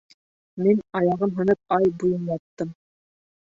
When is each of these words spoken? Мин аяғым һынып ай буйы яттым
Мин 0.67 0.81
аяғым 1.01 1.35
һынып 1.41 1.77
ай 1.79 1.87
буйы 2.01 2.19
яттым 2.33 2.75